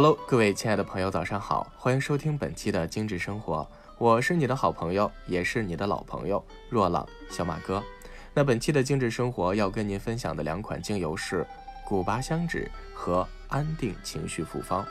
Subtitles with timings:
[0.00, 7.82] Hello，各位亲爱的朋友，早上好，欢迎收听本期的精致生活，我是你的好朋友，也是你的老朋友若朗小马哥。
[8.32, 11.44] 那本期的精致生活要跟您分享的两款精油是
[11.84, 14.86] 古巴香脂和安定情绪复方。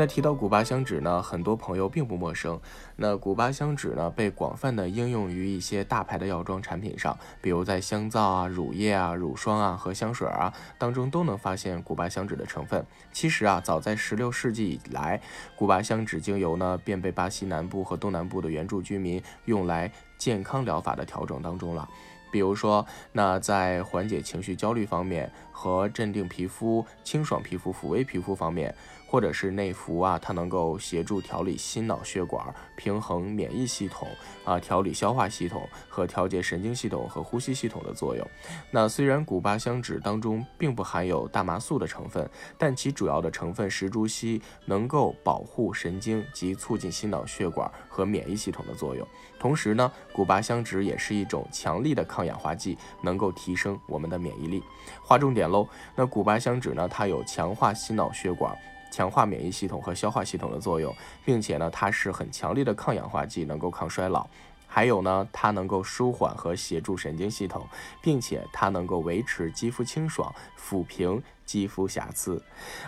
[0.00, 2.60] 那提到古巴香脂呢，很多朋友并不陌生。
[2.94, 12.86] 那古巴香脂呢，被广泛的应用于一些大牌的药妆产品上，比如在香皂啊、乳液啊、乳霜啊和香水啊当中都能发现古巴香脂的成分。
[13.10, 15.20] 其实啊，早在16世纪以来，
[15.56, 21.88] 古巴香脂精油呢便被巴西南部和东南部的原住居民用来健康疗法的调整当中了。
[22.30, 28.74] 比如说，那在缓解情绪焦虑方面和镇定皮肤、清爽皮肤、抚慰皮肤方面。
[29.10, 34.06] 或者是内服啊，它能够协助调理心脑血管、平衡免疫系统
[34.44, 38.28] 啊，调理消化系统和调节神经系统和呼吸系统的作用。
[38.70, 49.08] 那虽然古巴香脂当中并不含有大麻素的成分，但其主要的成分石竹烯能够保护神经及促进心脑血管和免疫系统的作用。
[49.40, 54.60] 同时呢，古巴香脂也是一种强力的抗抗氧化剂，能够提升我们的免疫力。
[55.00, 58.58] 划重点喽，那古巴香脂呢，它有强化心脑血管。
[58.90, 60.92] 强化免疫系统和消化系统的作用，
[61.24, 64.26] 并且呢，它是很强烈的抗氧化剂，能够抗衰老。
[64.66, 67.64] 还有呢，它能够舒缓和协助神经系统，
[68.02, 72.42] 并且它能够维持肌肤清爽，抚平肌肤瑕疵。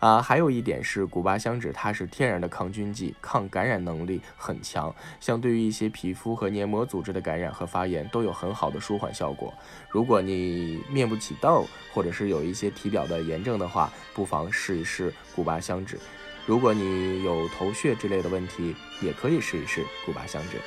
[0.00, 9.52] 啊，还有一点是，古巴香脂它是天然的抗菌剂，抗感染能力很强，相对于一些皮肤和黏膜组织的感染和发炎都有很好的舒缓效果。
[9.90, 16.00] 如果你面部起痘，或者是有一些体表的炎症的话，不妨试一试古巴香脂。
[16.46, 20.58] 如果你有头屑之类的问题，也可以试一试古巴香脂。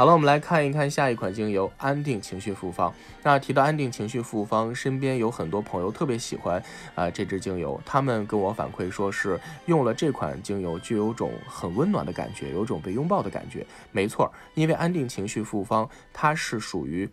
[0.00, 2.90] 好了，我们来看一看下一款精油——安定情绪复方。
[3.22, 6.62] 那提到安定情绪复方，身边有很多朋友特别喜欢
[6.94, 13.66] 啊这支精油，他们跟我反馈说是用了这款精油就有种很温暖的感觉，有种被拥抱的感觉。
[13.92, 17.06] 没错，因为安定情绪复方它是属于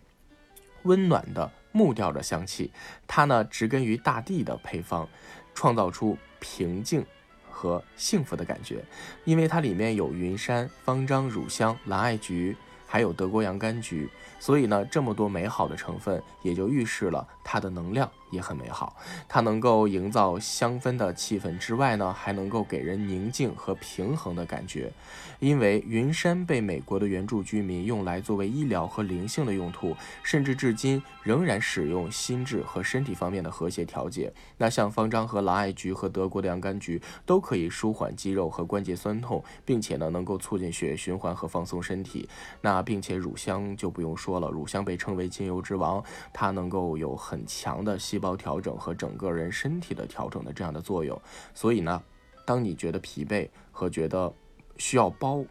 [0.84, 2.72] 温暖的木调的香气，
[3.06, 5.06] 它呢植根于大地的配方，
[5.52, 7.04] 创造出平静
[7.50, 8.82] 和幸福的感觉，
[9.26, 12.56] 因为它里面有云杉、方樟、乳香、蓝艾菊。
[12.90, 14.08] 还有德国洋甘菊，
[14.40, 18.10] 所以呢，这么多美好的成分，也就预示了它的能量。
[18.30, 18.96] 也很美好，
[19.26, 24.92] 它能够营造香氛的气氛之外呢，还能够给人宁静和平衡的感觉。
[25.38, 34.32] 因为云杉被美国的原住居民用来作为医疗和灵性的用途，甚至至今仍然使用心智和身体方面的和谐调节。
[34.56, 42.28] 那像方樟和蓝艾菊和德国的洋甘菊都可以舒缓肌肉和关节酸痛，并且呢能够促进血液循环和放松身体。
[42.60, 46.02] 那并且乳香就不用说了，乳香被称为精油之王，
[46.32, 48.17] 它能够有很强的吸。
[48.18, 51.16] 细胞调整和整个人身体的调整的这样的作用，
[51.54, 52.02] 所以呢，
[52.44, 54.34] 当你觉得疲惫和觉得
[54.76, 55.44] 需要包、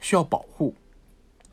[0.00, 0.72] 需要保护。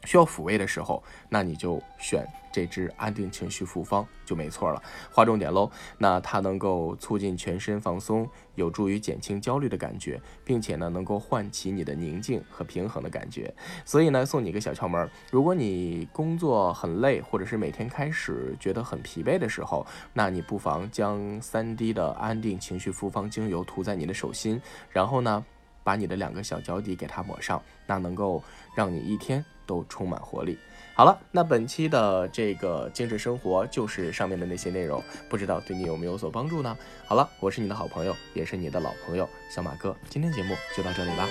[0.06, 4.82] 需要抚慰的时候，那你就选这支安定情绪复方就没错了。
[5.12, 13.54] 划重点喽，那它能够促进全身放松，有助于减轻焦虑的感觉，并且呢能够唤起你的宁静和平衡的感觉。
[13.86, 25.46] 所以呢，送你一个小窍门：如果你工作很累，或者是每天开始觉得很疲惫的时候，那你不妨将三滴的安定情绪复方精油涂在你的手心，然后呢，
[25.84, 28.42] 把你的两个小脚底给它抹上，那能够
[28.74, 29.44] 让你一天。
[29.70, 30.58] 都充满活力。
[30.96, 36.76] 好了那本期的这个精致生活就是上面的那些内容不知道对你有没有所帮助呢？
[37.06, 41.30] 好了我是你的好朋友也是你的老朋友小马哥今天节目就到这里啦。